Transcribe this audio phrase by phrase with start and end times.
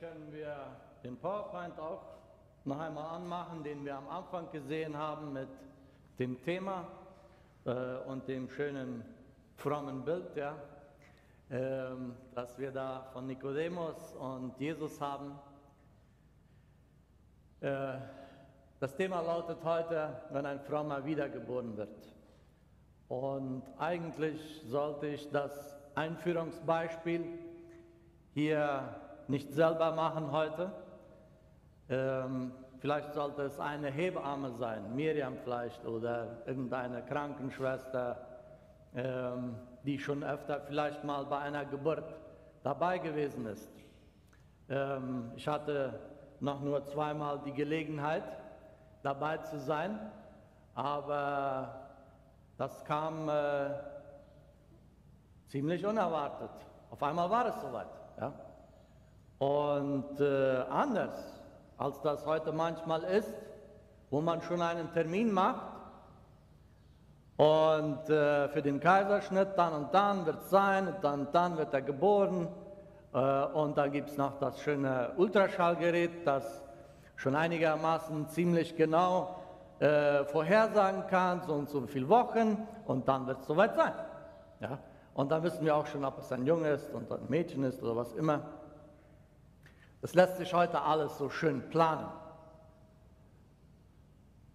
[0.00, 0.56] können wir
[1.02, 2.02] den PowerPoint auch
[2.64, 5.48] noch einmal anmachen, den wir am Anfang gesehen haben mit
[6.18, 6.86] dem Thema
[7.64, 9.04] äh, und dem schönen
[9.56, 10.56] frommen Bild, ja,
[11.50, 15.38] ähm, das wir da von Nikodemus und Jesus haben.
[17.60, 17.94] Äh,
[18.80, 22.14] das Thema lautet heute, wenn ein Frommer wiedergeboren wird.
[23.08, 27.24] Und eigentlich sollte ich das Einführungsbeispiel
[28.32, 30.70] hier nicht selber machen heute.
[31.88, 38.16] Ähm, vielleicht sollte es eine Hebamme sein, Miriam vielleicht, oder irgendeine Krankenschwester,
[38.94, 42.14] ähm, die schon öfter vielleicht mal bei einer Geburt
[42.62, 43.70] dabei gewesen ist.
[44.68, 45.98] Ähm, ich hatte
[46.40, 48.24] noch nur zweimal die Gelegenheit,
[49.02, 49.98] dabei zu sein,
[50.74, 51.90] aber
[52.56, 53.70] das kam äh,
[55.48, 56.50] ziemlich unerwartet.
[56.90, 57.88] Auf einmal war es soweit.
[58.18, 58.32] Ja?
[59.38, 61.40] Und äh, anders,
[61.76, 63.32] als das heute manchmal ist,
[64.10, 65.72] wo man schon einen Termin macht
[67.36, 71.56] und äh, für den Kaiserschnitt dann und dann wird es sein, und dann und dann
[71.58, 72.48] wird er geboren
[73.12, 76.62] äh, und dann gibt es noch das schöne Ultraschallgerät, das
[77.16, 79.36] schon einigermaßen ziemlich genau
[79.80, 83.92] äh, vorhersagen kann, so und so viele Wochen und dann wird es soweit sein.
[84.60, 84.78] Ja?
[85.14, 87.82] Und dann wissen wir auch schon, ob es ein Junge ist und ein Mädchen ist
[87.82, 88.40] oder was immer.
[90.04, 92.06] Das lässt sich heute alles so schön planen.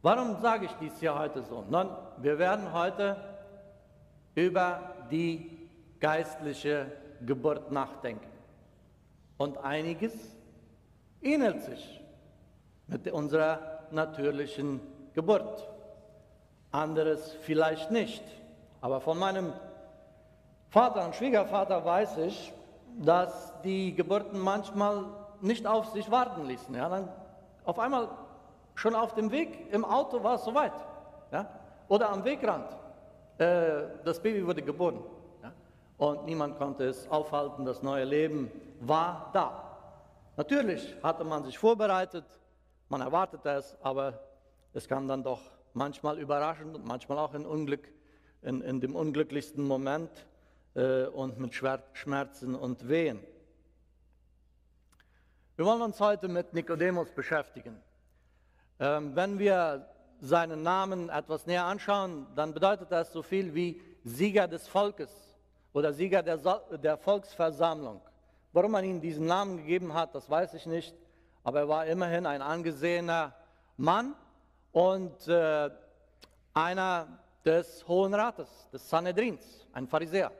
[0.03, 1.65] Warum sage ich dies hier heute so?
[1.67, 3.17] Nun, wir werden heute
[4.35, 5.67] über die
[5.99, 6.91] geistliche
[7.25, 8.29] Geburt nachdenken.
[9.39, 10.13] Und einiges
[11.19, 11.99] ähnelt sich
[12.85, 14.79] mit unserer natürlichen
[15.15, 15.67] Geburt.
[16.71, 18.23] Anderes vielleicht nicht.
[18.81, 19.51] Aber von meinem
[20.69, 22.53] Vater und Schwiegervater weiß ich,
[22.99, 25.05] dass die Geburten manchmal
[25.41, 26.73] nicht auf sich warten ließen.
[26.75, 27.09] Ja, dann
[27.63, 28.09] auf einmal
[28.75, 30.73] schon auf dem Weg im Auto war es soweit.
[31.31, 31.47] Ja,
[31.87, 32.71] oder am Wegrand.
[33.37, 35.03] Äh, das Baby wurde geboren.
[35.43, 35.51] Ja,
[35.97, 37.65] und niemand konnte es aufhalten.
[37.65, 39.69] Das neue Leben war da.
[40.37, 42.23] Natürlich hatte man sich vorbereitet,
[42.87, 44.19] man erwartete es, aber
[44.73, 45.41] es kam dann doch
[45.73, 47.89] manchmal überraschend und manchmal auch in, Unglück,
[48.41, 50.09] in, in dem unglücklichsten Moment
[50.75, 53.19] äh, und mit Schmerzen und Wehen.
[55.59, 57.83] Wir wollen uns heute mit Nikodemus beschäftigen.
[58.79, 59.89] Ähm, wenn wir
[60.21, 65.11] seinen Namen etwas näher anschauen, dann bedeutet das so viel wie Sieger des Volkes
[65.73, 66.37] oder Sieger der,
[66.81, 67.99] der Volksversammlung.
[68.53, 70.95] Warum man ihm diesen Namen gegeben hat, das weiß ich nicht,
[71.43, 73.35] aber er war immerhin ein angesehener
[73.75, 74.15] Mann
[74.71, 75.69] und äh,
[76.53, 80.31] einer des Hohen Rates, des Sanhedrins, ein Pharisäer.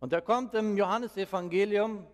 [0.00, 2.06] Und er kommt im Johannesevangelium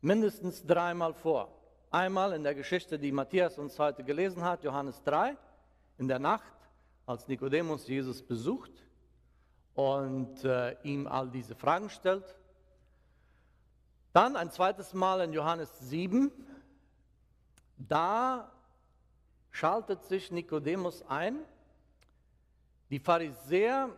[0.00, 1.54] mindestens dreimal vor.
[1.90, 5.36] Einmal in der Geschichte, die Matthias uns heute gelesen hat, Johannes 3,
[5.98, 6.52] in der Nacht,
[7.06, 8.70] als Nikodemus Jesus besucht
[9.74, 12.36] und äh, ihm all diese Fragen stellt.
[14.12, 16.30] Dann ein zweites Mal in Johannes 7,
[17.76, 18.52] da
[19.50, 21.40] schaltet sich Nikodemus ein.
[22.90, 23.90] Die Pharisäer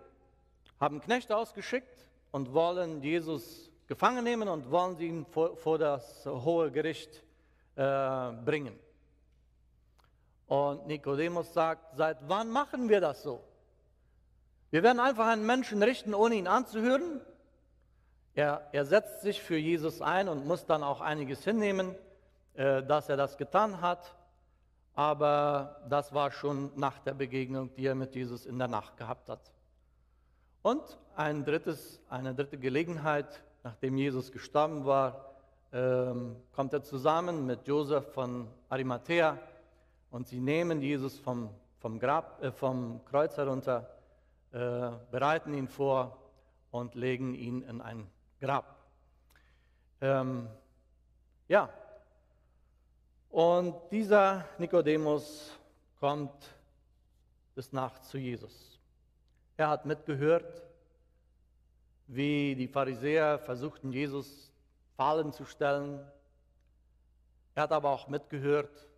[0.81, 6.27] haben Knechte ausgeschickt und wollen Jesus gefangen nehmen und wollen sie ihn vor, vor das
[6.27, 7.23] hohe Gericht
[7.77, 8.79] äh, bringen.
[10.47, 13.43] Und Nikodemus sagt, seit wann machen wir das so?
[14.71, 17.21] Wir werden einfach einen Menschen richten, ohne ihn anzuhören.
[18.35, 21.95] Er, er setzt sich für Jesus ein und muss dann auch einiges hinnehmen,
[22.55, 24.17] äh, dass er das getan hat
[24.95, 29.29] aber das war schon nach der Begegnung, die er mit Jesus in der Nacht gehabt
[29.29, 29.51] hat.
[30.61, 35.33] Und ein drittes, eine dritte Gelegenheit, nachdem Jesus gestorben war,
[35.73, 39.39] ähm, kommt er zusammen mit Josef von Arimathea
[40.11, 43.89] und sie nehmen Jesus vom, vom, Grab, äh, vom Kreuz herunter,
[44.53, 46.19] äh, bereiten ihn vor
[46.71, 48.07] und legen ihn in ein
[48.41, 48.77] Grab.
[50.01, 50.49] Ähm,
[51.49, 51.71] ja,
[53.31, 55.59] und dieser Nikodemus
[55.99, 56.35] kommt
[57.57, 58.79] des Nachts zu Jesus.
[59.57, 60.63] Er hat mitgehört,
[62.07, 64.53] wie die Pharisäer versuchten, Jesus
[64.97, 66.01] Fallen zu stellen.
[67.55, 68.89] Er hat aber auch mitgehört,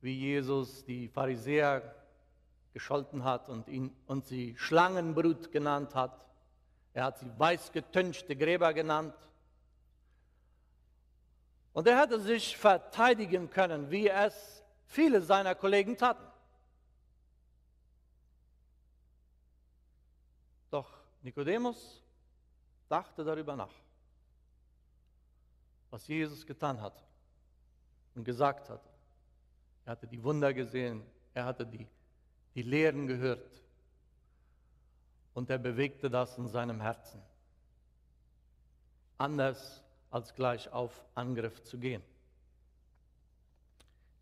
[0.00, 1.94] wie Jesus die Pharisäer
[2.72, 6.26] gescholten hat und, ihn, und sie Schlangenbrut genannt hat.
[6.94, 9.14] Er hat sie weißgetünchte Gräber genannt.
[11.72, 16.26] Und er hätte sich verteidigen können, wie es viele seiner Kollegen taten.
[20.70, 20.90] Doch
[21.28, 22.02] Nikodemus
[22.88, 23.74] dachte darüber nach.
[25.90, 27.02] was Jesus getan hat
[28.14, 28.82] und gesagt hat.
[29.84, 31.02] Er hatte die Wunder gesehen,
[31.34, 31.86] er hatte die,
[32.54, 33.62] die Lehren gehört
[35.34, 37.20] und er bewegte das in seinem Herzen.
[39.18, 42.02] Anders als gleich auf Angriff zu gehen.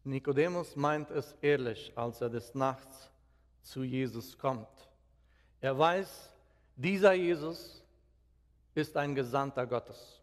[0.03, 3.11] Nikodemus meint es ehrlich, als er des Nachts
[3.62, 4.88] zu Jesus kommt.
[5.61, 6.35] Er weiß,
[6.76, 7.82] dieser Jesus
[8.75, 10.20] ist ein Gesandter Gottes.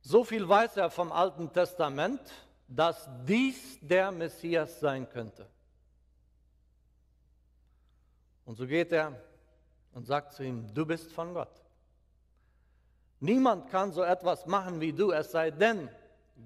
[0.00, 2.20] So viel weiß er vom Alten Testament,
[2.66, 5.46] dass dies der Messias sein könnte.
[8.46, 9.12] Und so geht er
[9.92, 11.62] und sagt zu ihm, du bist von Gott.
[13.20, 15.90] Niemand kann so etwas machen wie du, es sei denn,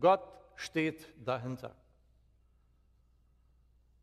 [0.00, 0.22] Gott
[0.56, 1.74] steht dahinter.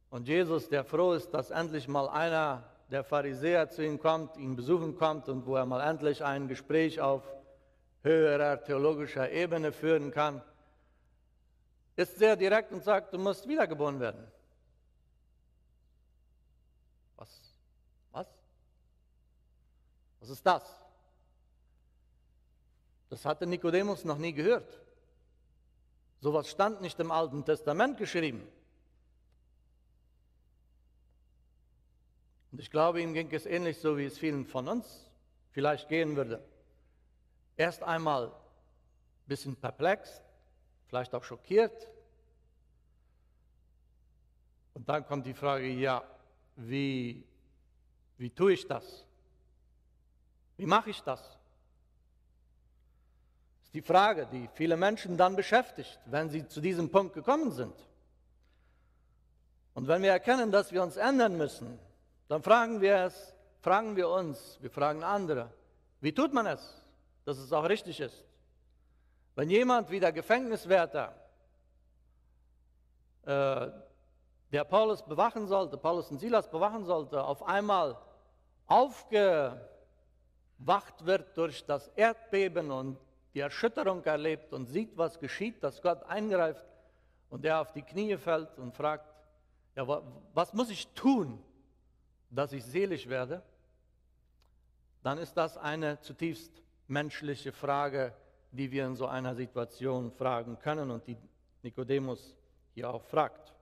[0.10, 4.56] Und Jesus, der froh ist, dass endlich mal einer der Pharisäer zu ihm kommt, ihn
[4.56, 7.24] besuchen kommt und wo er mal endlich ein Gespräch auf
[8.02, 10.42] höherer theologischer Ebene führen kann,
[11.96, 14.26] ist sehr direkt und sagt, du musst wiedergeboren werden.
[17.18, 17.30] Was?
[18.12, 18.28] Was?
[20.22, 20.64] Was ist das?
[23.10, 24.80] Das hatte Nikodemus noch nie gehört.
[26.22, 28.48] Sowas stand nicht im Alten Testament geschrieben.
[32.52, 35.10] Und ich glaube, ihm ging es ähnlich so, wie es vielen von uns
[35.52, 36.44] vielleicht gehen würde.
[37.58, 40.22] Erst einmal ein bisschen perplex,
[40.88, 41.88] vielleicht auch schockiert.
[44.74, 46.04] Und dann kommt die Frage, ja,
[46.56, 47.24] wie,
[48.18, 49.06] wie tue ich das?
[50.58, 51.22] Wie mache ich das?
[51.22, 51.38] Das
[53.66, 57.76] ist die Frage, die viele Menschen dann beschäftigt, wenn sie zu diesem Punkt gekommen sind.
[59.74, 61.78] Und wenn wir erkennen, dass wir uns ändern müssen,
[62.30, 65.52] dann fragen wir es, fragen wir uns, wir fragen andere,
[66.00, 66.86] wie tut man es,
[67.26, 68.24] dass es auch richtig ist?
[69.36, 71.14] Wenn jemand wie der Gefängniswärter,
[73.24, 73.68] äh,
[74.52, 77.98] der Paulus bewachen sollte, Paulus und Silas bewachen sollte, auf einmal
[78.68, 79.60] aufgewacht
[81.00, 83.00] wird durch das Erdbeben und
[83.34, 86.66] die Erschütterung erlebt und sieht, was geschieht, dass Gott eingreift
[87.30, 89.08] und er auf die Knie fällt und fragt,
[89.76, 89.88] ja,
[90.34, 91.44] was muss ich tun,
[92.30, 93.42] dass ich selig werde,
[95.04, 98.14] dann ist das eine zutiefst menschliche Frage,
[98.52, 101.18] die wir in so einer Situation fragen können und die
[101.62, 102.36] Nikodemus
[102.74, 103.54] hier auch fragt.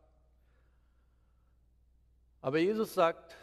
[2.41, 3.35] Aber Jesus sagt,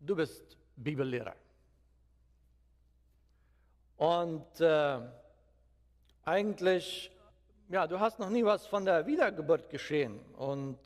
[0.00, 1.36] du bist Bibellehrer.
[3.96, 4.98] Und äh,
[6.24, 7.10] eigentlich,
[7.68, 10.18] ja, du hast noch nie was von der Wiedergeburt geschehen.
[10.36, 10.78] Und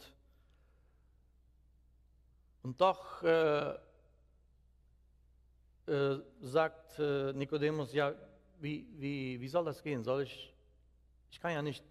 [2.64, 3.74] und doch äh,
[5.86, 8.14] äh, sagt äh, Nikodemus, ja,
[8.58, 10.02] wie, wie, wie soll das gehen?
[10.02, 10.54] Soll ich,
[11.30, 11.84] ich kann ja nicht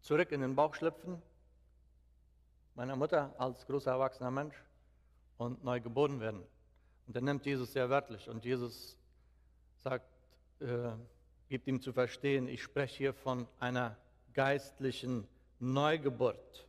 [0.00, 1.20] zurück in den Bauch schlüpfen,
[2.74, 4.56] meiner Mutter als großer erwachsener Mensch
[5.36, 6.42] und neu geboren werden.
[7.06, 8.96] Und er nimmt Jesus sehr wörtlich und Jesus
[9.76, 10.08] sagt,
[10.60, 10.92] äh,
[11.50, 13.94] gibt ihm zu verstehen, ich spreche hier von einer
[14.32, 15.28] geistlichen
[15.58, 16.65] Neugeburt.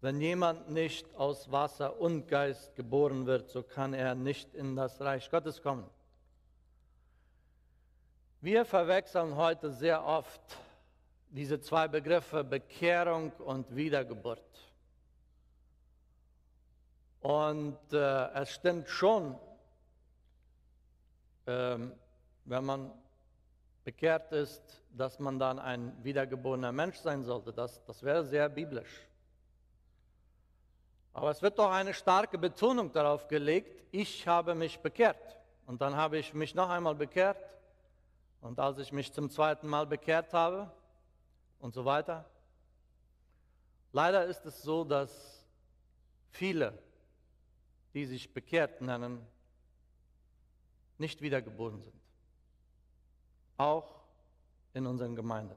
[0.00, 5.00] Wenn jemand nicht aus Wasser und Geist geboren wird, so kann er nicht in das
[5.00, 5.88] Reich Gottes kommen.
[8.40, 10.40] Wir verwechseln heute sehr oft
[11.30, 14.42] diese zwei Begriffe Bekehrung und Wiedergeburt.
[17.20, 19.36] Und äh, es stimmt schon,
[21.46, 21.92] ähm,
[22.44, 22.92] wenn man
[23.82, 27.52] bekehrt ist, dass man dann ein wiedergeborener Mensch sein sollte.
[27.52, 29.06] Das, das wäre sehr biblisch.
[31.16, 35.38] Aber es wird doch eine starke Betonung darauf gelegt, ich habe mich bekehrt.
[35.64, 37.42] Und dann habe ich mich noch einmal bekehrt.
[38.42, 40.70] Und als ich mich zum zweiten Mal bekehrt habe
[41.58, 42.28] und so weiter.
[43.92, 45.42] Leider ist es so, dass
[46.32, 46.78] viele,
[47.94, 49.26] die sich bekehrt nennen,
[50.98, 52.02] nicht wiedergeboren sind.
[53.56, 54.02] Auch
[54.74, 55.56] in unseren Gemeinden.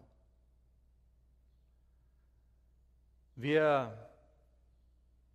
[3.35, 4.08] Wir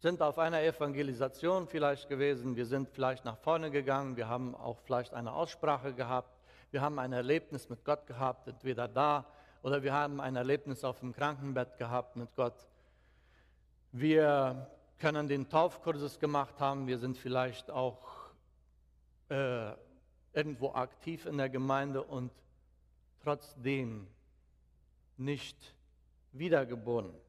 [0.04, 4.78] sind auf einer Evangelisation vielleicht gewesen, wir sind vielleicht nach vorne gegangen, wir haben auch
[4.80, 6.28] vielleicht eine Aussprache gehabt,
[6.73, 9.25] wir haben ein Erlebnis mit Gott gehabt, entweder da
[9.62, 12.68] oder wir haben ein Erlebnis auf dem Krankenbett gehabt mit Gott.
[13.92, 14.68] Wir
[14.99, 18.02] können den Taufkursus gemacht haben, wir sind vielleicht auch
[19.30, 19.73] äh,
[20.34, 22.30] irgendwo aktiv in der Gemeinde und
[23.23, 24.06] trotzdem
[25.16, 25.75] nicht
[26.32, 27.24] wiedergeboren.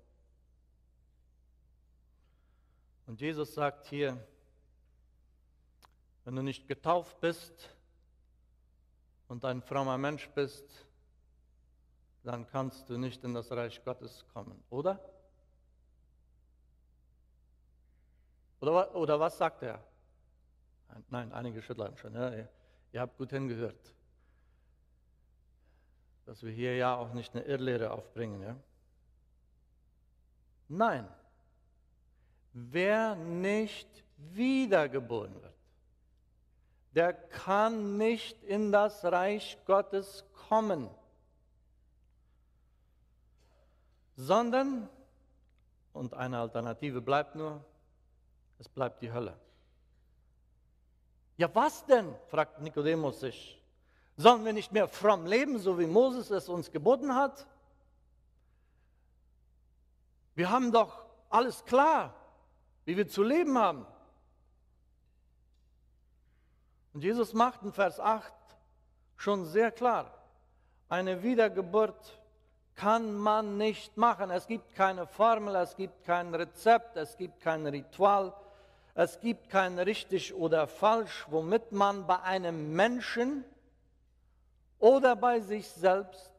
[3.08, 4.18] Und Jesus sagt hier,
[6.24, 7.70] wenn du nicht getauft bist
[9.28, 10.86] und ein frommer Mensch bist,
[12.24, 15.00] dann kannst du nicht in das Reich Gottes kommen, oder?
[18.60, 19.84] Oder, oder was sagt er?
[21.10, 22.16] Nein, einige schütteln schon.
[22.16, 22.50] Ja, ihr,
[22.92, 23.94] ihr habt gut hingehört.
[26.26, 28.42] Dass wir hier ja auch nicht eine Irrlehre aufbringen.
[28.42, 28.56] Ja?
[30.68, 31.08] Nein,
[32.56, 33.88] wer nicht
[34.34, 35.54] wiedergeboren wird,
[36.94, 40.90] der kann nicht in das Reich Gottes kommen,
[44.16, 44.88] sondern,
[45.92, 47.64] und eine Alternative bleibt nur,
[48.58, 49.38] es bleibt die Hölle.
[51.36, 52.16] Ja, was denn?
[52.28, 53.62] fragt Nikodemus sich.
[54.16, 57.46] Sollen wir nicht mehr fromm leben, so wie Moses es uns geboten hat?
[60.36, 62.14] Wir haben doch alles klar,
[62.86, 63.86] wie wir zu leben haben.
[66.94, 68.32] Und Jesus macht in Vers 8
[69.18, 70.13] schon sehr klar,
[70.88, 72.20] eine Wiedergeburt
[72.75, 74.30] kann man nicht machen.
[74.30, 78.34] Es gibt keine Formel, es gibt kein Rezept, es gibt kein Ritual,
[78.94, 83.44] es gibt kein richtig oder falsch, womit man bei einem Menschen
[84.80, 86.34] oder bei sich selbst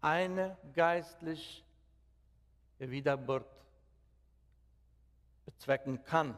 [0.00, 1.62] eine geistliche
[2.78, 3.55] Wiedergeburt
[5.56, 6.36] bezwecken kann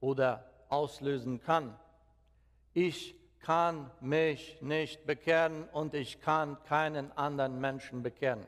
[0.00, 1.78] oder auslösen kann.
[2.74, 8.46] Ich kann mich nicht bekehren und ich kann keinen anderen Menschen bekehren.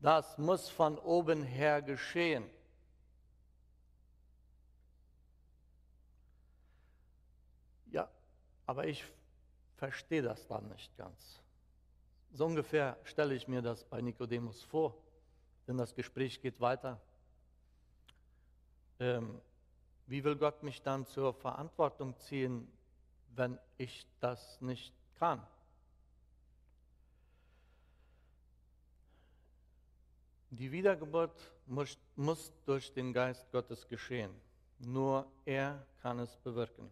[0.00, 2.44] Das muss von oben her geschehen.
[7.90, 8.08] Ja,
[8.66, 9.04] aber ich
[9.76, 11.40] verstehe das dann nicht ganz.
[12.32, 14.96] So ungefähr stelle ich mir das bei Nikodemus vor,
[15.66, 17.00] denn das Gespräch geht weiter.
[19.02, 19.40] Ähm,
[20.06, 22.70] wie will Gott mich dann zur Verantwortung ziehen,
[23.34, 25.44] wenn ich das nicht kann?
[30.50, 34.30] Die Wiedergeburt muss, muss, durch den Geist Gottes geschehen.
[34.78, 36.88] Nur er kann es bewirken.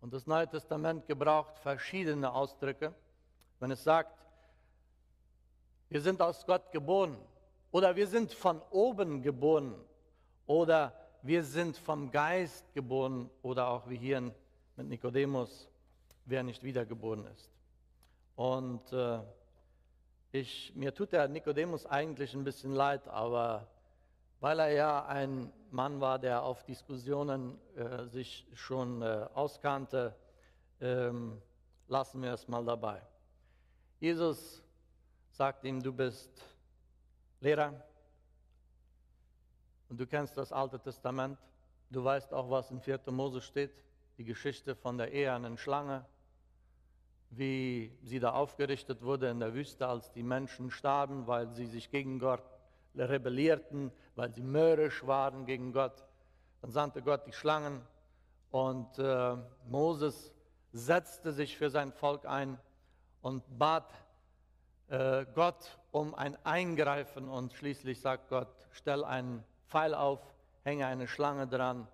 [0.00, 2.94] Und das Neue Testament gebraucht verschiedene Ausdrücke.
[3.58, 4.24] Wenn es sagt,
[5.90, 7.18] wir sind aus Gott geboren
[7.72, 9.74] oder wir sind von oben geboren
[10.46, 14.20] oder wir sind vom Geist geboren oder auch wie hier
[14.76, 15.68] mit Nikodemus,
[16.24, 17.50] wer nicht wiedergeboren ist.
[18.36, 19.20] Und äh,
[20.32, 23.66] ich, mir tut der Nikodemus eigentlich ein bisschen leid, aber
[24.40, 30.14] weil er ja ein Mann war, der auf Diskussionen äh, sich schon äh, auskannte,
[30.80, 31.40] ähm,
[31.88, 33.02] lassen wir es mal dabei.
[33.98, 34.62] Jesus
[35.32, 36.30] sagt ihm, du bist
[37.40, 37.84] Lehrer,
[39.90, 41.36] und du kennst das Alte Testament.
[41.90, 43.00] Du weißt auch, was in 4.
[43.10, 43.72] Mose steht.
[44.18, 46.06] Die Geschichte von der ehernen Schlange.
[47.30, 51.90] Wie sie da aufgerichtet wurde in der Wüste, als die Menschen starben, weil sie sich
[51.90, 52.42] gegen Gott
[52.94, 56.04] rebellierten, weil sie mörrisch waren gegen Gott.
[56.62, 57.82] Dann sandte Gott die Schlangen
[58.50, 59.36] und äh,
[59.68, 60.32] Moses
[60.72, 62.58] setzte sich für sein Volk ein
[63.22, 63.92] und bat
[64.88, 70.20] äh, Gott um ein Eingreifen und schließlich sagt Gott, stell einen Pfeil auf,
[70.64, 71.86] hänge eine Schlange dran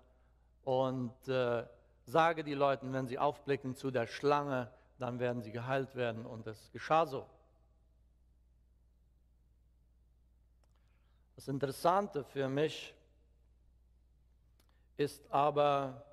[0.63, 1.63] und äh,
[2.05, 6.25] sage die Leuten, wenn sie aufblicken zu der Schlange, dann werden sie geheilt werden.
[6.25, 7.29] Und es geschah so.
[11.35, 12.95] Das Interessante für mich
[14.97, 16.03] ist aber,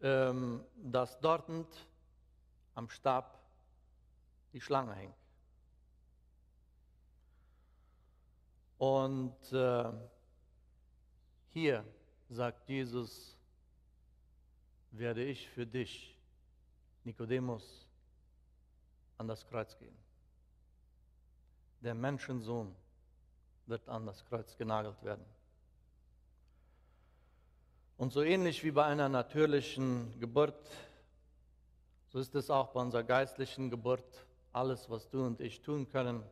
[0.00, 1.50] ähm, dass dort
[2.76, 3.40] am Stab
[4.52, 5.16] die Schlange hängt.
[8.78, 9.92] Und äh,
[11.54, 11.84] hier,
[12.28, 13.38] sagt Jesus,
[14.90, 16.18] werde ich für dich,
[17.04, 17.86] Nikodemus,
[19.18, 19.96] an das Kreuz gehen.
[21.80, 22.74] Der Menschensohn
[23.66, 25.24] wird an das Kreuz genagelt werden.
[27.98, 30.68] Und so ähnlich wie bei einer natürlichen Geburt,
[32.08, 34.26] so ist es auch bei unserer geistlichen Geburt.
[34.52, 36.24] Alles, was du und ich tun können,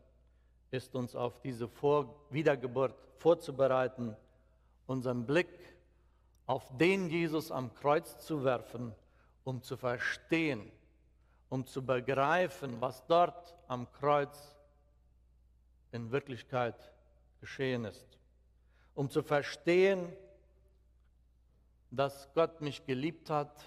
[0.72, 4.16] ist uns auf diese Vor Wiedergeburt vorzubereiten
[4.92, 5.48] unseren Blick
[6.46, 8.94] auf den Jesus am Kreuz zu werfen,
[9.42, 10.70] um zu verstehen,
[11.48, 14.54] um zu begreifen, was dort am Kreuz
[15.92, 16.92] in Wirklichkeit
[17.40, 18.06] geschehen ist,
[18.94, 20.12] um zu verstehen,
[21.90, 23.64] dass Gott mich geliebt hat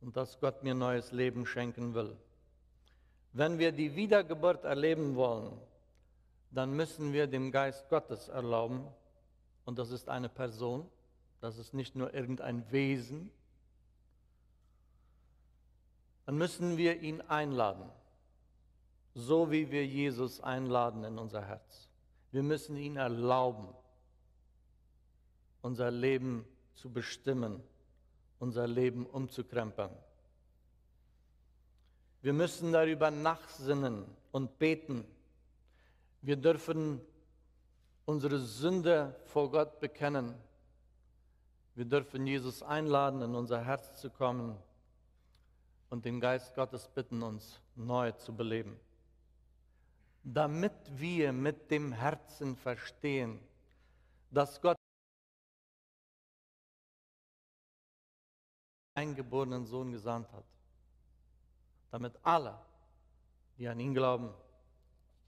[0.00, 2.16] und dass Gott mir neues Leben schenken will.
[3.32, 5.58] Wenn wir die Wiedergeburt erleben wollen,
[6.50, 8.86] dann müssen wir dem Geist Gottes erlauben,
[9.68, 10.88] und das ist eine Person,
[11.42, 13.30] das ist nicht nur irgendein Wesen,
[16.24, 17.90] dann müssen wir ihn einladen,
[19.14, 21.90] so wie wir Jesus einladen in unser Herz.
[22.32, 23.68] Wir müssen ihn erlauben,
[25.60, 27.62] unser Leben zu bestimmen,
[28.38, 29.90] unser Leben umzukrempeln.
[32.22, 35.04] Wir müssen darüber nachsinnen und beten.
[36.22, 37.02] Wir dürfen
[38.08, 40.34] unsere Sünde vor Gott bekennen.
[41.74, 44.56] Wir dürfen Jesus einladen, in unser Herz zu kommen
[45.90, 48.80] und den Geist Gottes bitten, uns neu zu beleben.
[50.24, 53.40] Damit wir mit dem Herzen verstehen,
[54.30, 54.78] dass Gott
[58.94, 60.46] eingeborenen Sohn gesandt hat,
[61.90, 62.58] damit alle,
[63.58, 64.32] die an ihn glauben,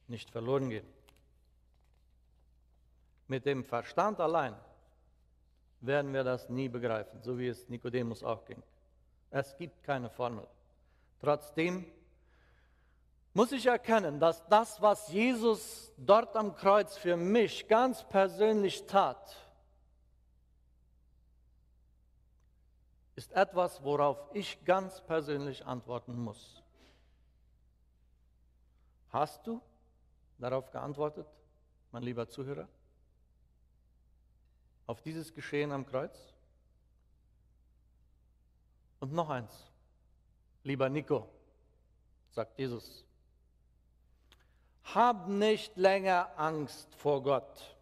[0.09, 1.00] nicht verloren gehen.
[3.31, 4.57] Mit dem Verstand allein
[5.81, 8.61] werden wir das nie begreifen, so wie es Nikodemus auch ging.
[9.31, 10.45] Es gibt keine Formel.
[11.21, 11.87] Trotzdem
[13.33, 19.37] muss ich erkennen, dass das, was Jesus dort am Kreuz für mich ganz persönlich tat,
[23.15, 26.65] ist etwas, worauf ich ganz persönlich antworten muss.
[29.11, 29.63] Hast du
[30.37, 31.29] darauf geantwortet,
[31.93, 32.67] mein lieber Zuhörer?
[34.91, 36.19] Auf dieses Geschehen am Kreuz?
[38.99, 39.53] Und noch eins,
[40.65, 41.29] lieber Nico,
[42.31, 43.05] sagt Jesus,
[44.93, 47.77] hab nicht länger Angst vor Gott.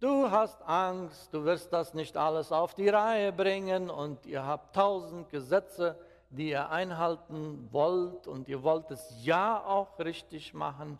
[0.00, 4.76] Du hast Angst, du wirst das nicht alles auf die Reihe bringen und ihr habt
[4.76, 10.98] tausend Gesetze, die ihr einhalten wollt und ihr wollt es ja auch richtig machen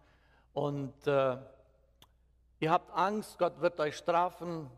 [0.55, 1.37] und äh,
[2.65, 4.71] ihr habt Angst, Gott wird euch strafen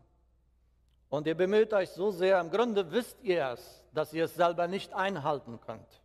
[1.07, 4.67] und ihr bemüht euch so sehr, im Grunde wisst ihr es, dass ihr es selber
[4.67, 6.01] nicht einhalten könnt,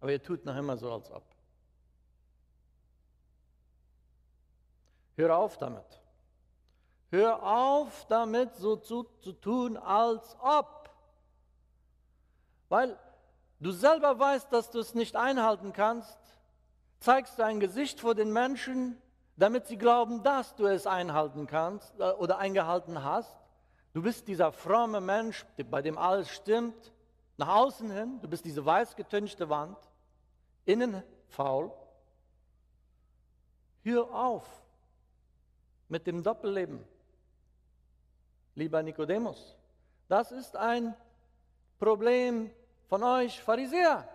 [0.00, 1.24] aber ihr tut noch immer so, als ob.
[5.16, 6.02] Hör auf damit.
[7.10, 10.90] Hör auf damit, so zu, zu tun, als ob.
[12.68, 12.98] Weil
[13.60, 16.18] du selber weißt, dass du es nicht einhalten kannst,
[17.00, 19.00] zeigst dein Gesicht vor den Menschen,
[19.36, 23.38] damit sie glauben, dass du es einhalten kannst äh, oder eingehalten hast.
[23.92, 26.92] Du bist dieser fromme Mensch, bei dem alles stimmt,
[27.36, 29.78] nach außen hin, du bist diese weiß getünchte Wand,
[30.64, 31.72] innen faul.
[33.82, 34.46] Hör auf
[35.88, 36.84] mit dem Doppelleben
[38.54, 39.56] lieber Nikodemus.
[40.08, 40.94] Das ist ein
[41.78, 42.50] Problem
[42.88, 44.08] von euch Pharisäer.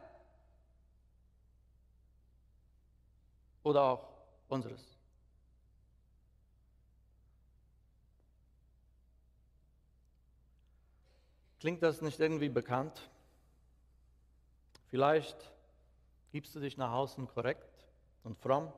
[3.64, 4.08] Oder auch
[4.48, 4.99] unseres.
[11.60, 13.10] Klingt das nicht irgendwie bekannt?
[14.88, 15.38] Vielleicht
[16.32, 17.86] gibst du dich nach außen korrekt
[18.24, 18.72] und fromm.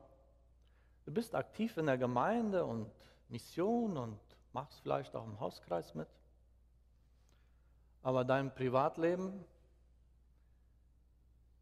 [1.04, 2.90] Du bist aktiv in der Gemeinde und
[3.28, 4.18] Mission und
[4.52, 6.08] machst vielleicht auch im Hauskreis mit.
[8.02, 9.44] Aber dein Privatleben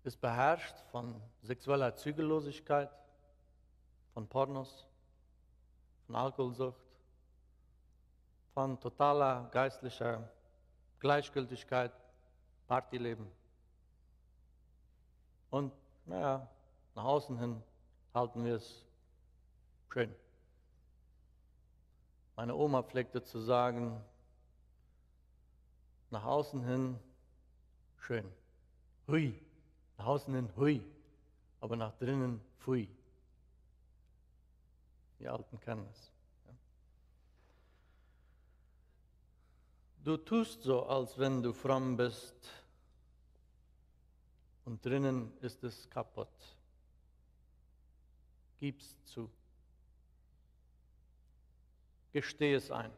[0.05, 2.91] ist beherrscht von sexueller Zügellosigkeit,
[4.15, 4.87] von Pornos,
[6.07, 6.81] von Alkoholsucht,
[8.55, 10.29] von totaler geistlicher
[11.01, 11.93] Gleichgültigkeit,
[12.67, 13.27] Partyleben.
[15.51, 15.73] Und
[16.07, 16.49] naja,
[16.95, 17.63] nach außen hin
[18.15, 18.85] halten wir es
[19.93, 20.15] schön.
[22.37, 24.01] Meine Oma pflegte zu sagen,
[26.11, 26.99] nach außen hin
[27.99, 28.31] schön,
[29.07, 29.35] hui,
[29.99, 30.85] nach außen hin hui,
[31.61, 32.89] aber nach drinnen pfui.
[35.19, 36.10] Die Alten kennen es.
[40.11, 42.35] Du tust so, als wenn du fromm bist
[44.65, 46.57] und drinnen ist es kaputt.
[48.59, 49.31] Gib's zu.
[52.13, 52.91] Gestehe es ein.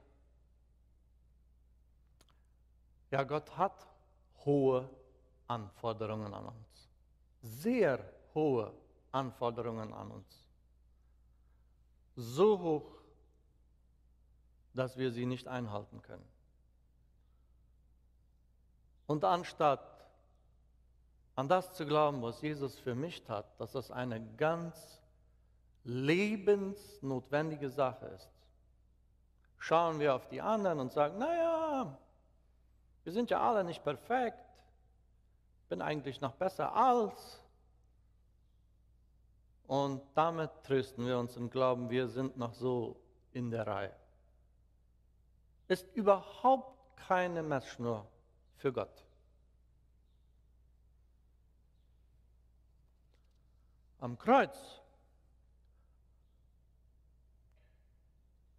[3.11, 3.87] Ja, Gott hat
[4.47, 4.89] hohe
[5.49, 6.89] Anforderungen an uns.
[7.43, 8.73] Sehr hohe
[9.11, 10.49] Anforderungen an uns.
[12.17, 12.91] So hoch,
[14.73, 16.32] dass wir sie nicht einhalten können.
[19.13, 20.07] Und anstatt
[21.35, 25.03] an das zu glauben, was Jesus für mich tat, dass das eine ganz
[25.85, 28.31] lebensnotwendige Sache ist,
[29.59, 31.95] schauen wir auf die anderen und sagen, naja,
[33.05, 34.39] wir sind ja alle nicht perfekt,
[35.69, 37.39] bin eigentlich noch besser als.
[39.67, 42.97] Und damit trösten wir uns und glauben, wir sind noch so
[43.33, 43.95] in der Reihe.
[45.69, 48.07] Ist überhaupt keine Messschnur
[48.63, 49.05] für Gott.
[53.99, 54.57] Am Kreuz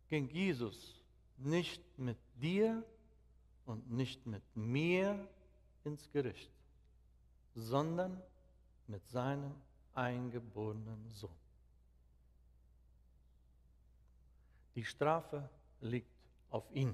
[0.09, 1.01] ging Jesus
[1.37, 2.83] nicht mit dir
[3.65, 5.25] und nicht mit mir
[5.85, 6.51] ins Gericht,
[7.55, 8.21] sondern
[8.87, 9.55] mit seinem
[9.93, 11.31] eingeborenen Sohn.
[14.75, 16.11] Die Strafe liegt
[16.49, 16.93] auf ihn.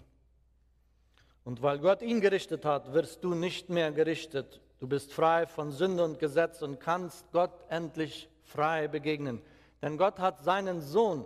[1.50, 4.62] Und weil Gott ihn gerichtet hat, wirst du nicht mehr gerichtet.
[4.80, 9.42] Du bist frei von Sünde und Gesetz und kannst Gott endlich frei begegnen.
[9.82, 11.26] Denn Gott hat seinen Sohn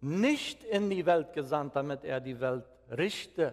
[0.00, 2.64] nicht in die Welt gesandt, damit er die Welt
[2.96, 3.52] richte,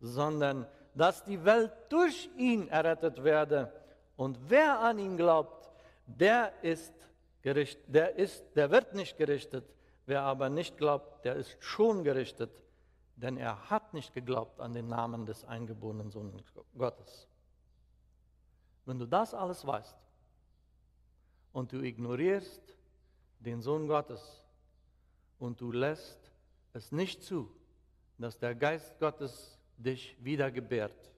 [0.00, 3.72] sondern dass die Welt durch ihn errettet werde.
[4.14, 5.72] Und wer an ihn glaubt,
[6.06, 6.94] der ist
[7.42, 9.64] gerichtet, der ist, der wird nicht gerichtet.
[10.06, 12.52] Wer aber nicht glaubt, der ist schon gerichtet,
[13.20, 16.42] denn er hat nicht geglaubt an den Namen des eingeborenen Sohnes
[16.76, 17.26] Gottes.
[18.84, 19.96] Wenn du das alles weißt
[21.52, 22.62] und du ignorierst
[23.40, 24.42] den Sohn Gottes
[25.38, 26.30] und du lässt
[26.72, 27.50] es nicht zu,
[28.18, 31.10] dass der Geist Gottes dich wiedergebärt,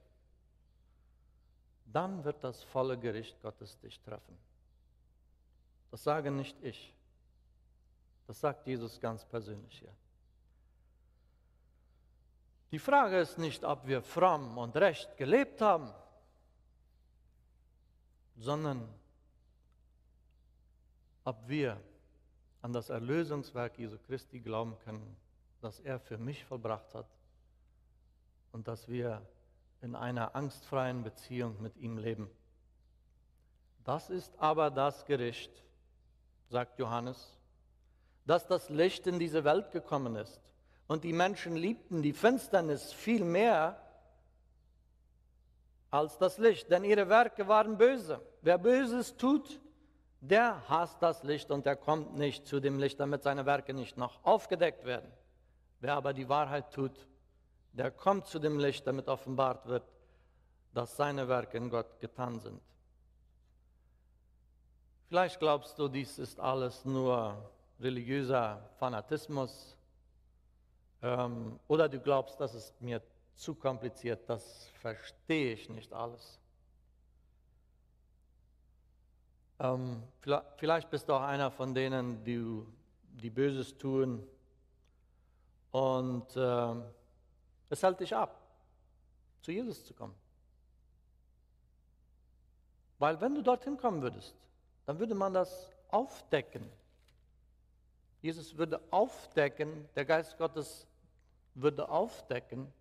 [1.85, 4.37] dann wird das volle Gericht Gottes dich treffen.
[5.91, 6.95] Das sage nicht ich.
[8.27, 9.93] Das sagt Jesus ganz persönlich hier.
[12.73, 15.93] Die Frage ist nicht, ob wir fromm und recht gelebt haben,
[18.37, 18.89] sondern
[21.25, 21.81] ob wir
[22.63, 25.17] an das Erlösungswerk Jesu Christi glauben können,
[25.61, 27.07] das er für mich vollbracht hat
[28.53, 29.21] und dass wir
[29.83, 32.31] in einer angstfreien Beziehung mit ihm leben.
[33.85, 35.65] Das ist aber das Gericht,
[36.49, 37.37] sagt Johannes,
[38.27, 40.50] dass das Licht in diese Welt gekommen ist.
[40.91, 43.81] Und die Menschen liebten die Finsternis viel mehr
[45.89, 48.21] als das Licht, denn ihre Werke waren böse.
[48.43, 49.61] Wer Böses tut,
[50.21, 53.97] der hasst das Licht und der kommt nicht zu dem Licht, damit seine Werke nicht
[53.97, 55.09] noch aufgedeckt werden.
[55.79, 57.07] Wer aber die Wahrheit tut,
[57.73, 59.85] der kommt zu dem Licht, damit offenbart wird,
[60.75, 62.61] dass seine Werke in Gott getan sind.
[65.07, 67.49] Vielleicht glaubst du, dies ist alles nur
[67.79, 69.77] religiöser Fanatismus
[71.03, 73.03] ähm, oder du glaubst, das ist mir
[73.35, 76.39] zu kompliziert, das verstehe ich nicht alles.
[79.59, 80.03] Ähm,
[80.57, 82.63] vielleicht bist du auch einer von denen, die,
[83.23, 84.27] die Böses tun
[85.71, 86.75] und äh,
[87.69, 88.41] es hält dich ab,
[89.43, 90.15] zu Jesus zu kommen.
[92.99, 94.35] Weil wenn du dorthin kommen würdest,
[94.87, 96.71] dann würde man das aufdecken.
[98.21, 100.87] Jesus würde aufdecken, der Geist Gottes
[101.55, 102.73] würde aufdecken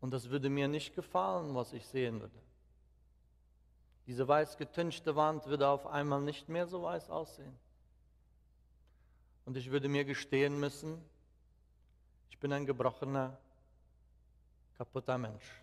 [0.00, 2.38] und das würde mir nicht gefallen, was ich sehen würde.
[4.06, 7.56] Diese weiß getünchte Wand würde auf einmal nicht mehr so weiß aussehen.
[9.44, 11.00] Und ich würde mir gestehen müssen,
[12.30, 13.38] ich bin ein gebrochener,
[14.76, 15.62] kaputter Mensch.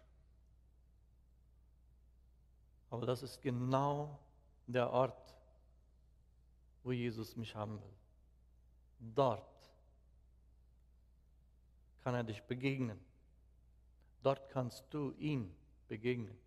[2.90, 4.18] Aber das ist genau
[4.68, 5.36] der Ort,
[6.84, 7.94] wo Jesus mich haben will.
[9.00, 9.44] Dort
[12.04, 13.00] kann er dich begegnen.
[14.24, 15.54] Dort kannst du ihm
[15.88, 16.38] begegnen.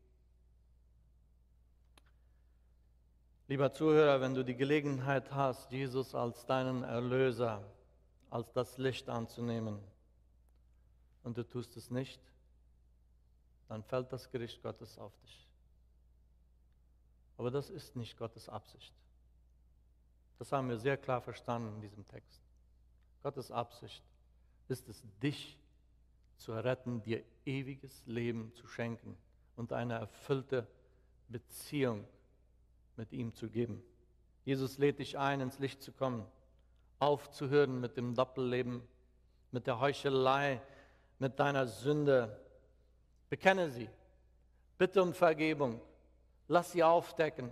[3.49, 7.63] Lieber Zuhörer, wenn du die Gelegenheit hast, Jesus als deinen Erlöser,
[8.31, 9.79] als das Licht anzunehmen,
[11.23, 12.21] und du tust es nicht,
[13.69, 15.47] dann fällt das Gericht Gottes auf dich.
[17.37, 18.93] Aber das ist nicht Gottes Absicht.
[20.39, 22.41] Das haben wir sehr klar verstanden in diesem Text.
[23.23, 24.03] Gottes Absicht
[24.69, 25.59] ist es, dich
[26.37, 29.17] zu retten, dir ewiges Leben zu schenken
[29.57, 30.67] und eine erfüllte
[31.29, 32.05] Beziehung
[32.97, 33.83] mit ihm zu geben.
[34.45, 36.27] Jesus lädt dich ein, ins Licht zu kommen,
[36.99, 38.83] aufzuhören mit dem Doppelleben,
[39.51, 40.61] mit der Heuchelei,
[41.19, 42.41] mit deiner Sünde.
[43.29, 43.89] Bekenne sie.
[44.79, 45.81] Bitte um Vergebung.
[46.49, 47.51] Lass sie aufdecken.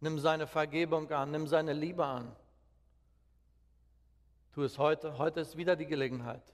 [0.00, 2.34] Nimm seine Vergebung an, nimm seine Liebe an.
[4.54, 5.18] Tu es heute.
[5.18, 6.44] Heute ist wieder die Gelegenheit.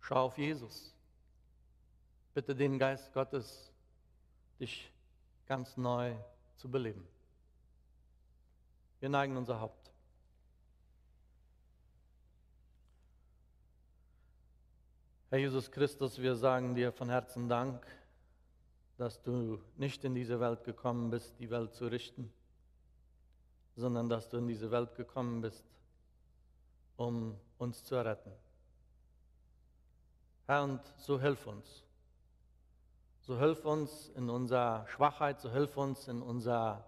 [0.00, 0.94] Schau auf Jesus.
[2.32, 3.70] Bitte den Geist Gottes,
[4.58, 4.90] dich
[5.44, 6.14] ganz neu
[6.56, 7.06] zu beleben.
[9.00, 9.92] Wir neigen unser Haupt.
[15.28, 17.86] Herr Jesus Christus, wir sagen dir von Herzen Dank,
[18.96, 22.32] dass du nicht in diese Welt gekommen bist, die Welt zu richten,
[23.76, 25.66] sondern dass du in diese Welt gekommen bist,
[26.98, 28.32] um uns zu retten.
[30.46, 31.82] Herr, und so hilf uns.
[33.22, 36.84] So hilf uns in unserer Schwachheit, so hilf uns in unserer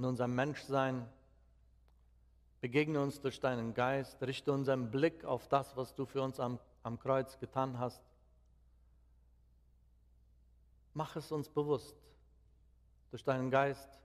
[0.00, 1.06] in unserem Menschsein.
[2.62, 6.58] Begegne uns durch deinen Geist, richte unseren Blick auf das, was du für uns am,
[6.82, 8.02] am Kreuz getan hast.
[10.94, 11.98] Mach es uns bewusst
[13.10, 14.00] durch deinen Geist,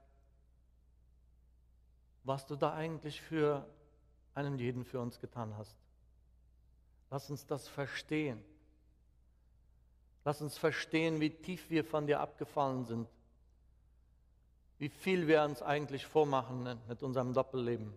[2.24, 3.66] was du da eigentlich für
[4.36, 5.74] einen jeden für uns getan hast.
[7.10, 8.42] Lass uns das verstehen.
[10.24, 13.08] Lass uns verstehen, wie tief wir von dir abgefallen sind.
[14.78, 17.96] Wie viel wir uns eigentlich vormachen mit unserem Doppelleben.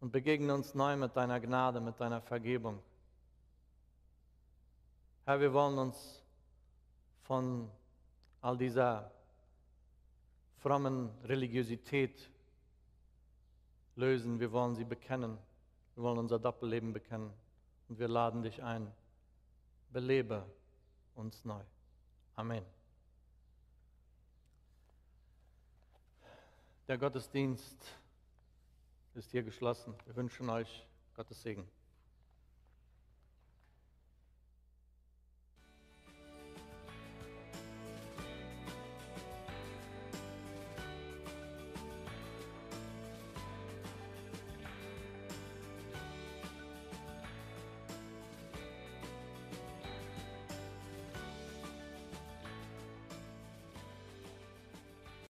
[0.00, 2.82] Und begegne uns neu mit deiner Gnade, mit deiner Vergebung.
[5.26, 6.22] Herr, wir wollen uns
[7.24, 7.70] von
[8.40, 9.12] all dieser
[10.58, 12.30] frommen Religiosität
[13.96, 14.40] lösen.
[14.40, 15.38] Wir wollen sie bekennen.
[15.94, 17.32] Wir wollen unser Doppelleben bekennen.
[17.88, 18.90] Und wir laden dich ein.
[19.90, 20.46] Belebe
[21.14, 21.62] uns neu.
[22.34, 22.64] Amen.
[26.88, 27.78] Der Gottesdienst
[29.14, 29.94] ist hier geschlossen.
[30.06, 31.68] Wir wünschen euch Gottes Segen.